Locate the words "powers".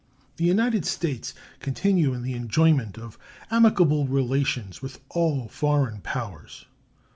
6.01-6.65